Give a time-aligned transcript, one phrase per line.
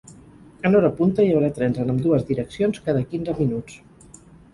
[0.67, 3.77] En hora punta, hi haurà trens en ambdues direccions cada quinze minuts.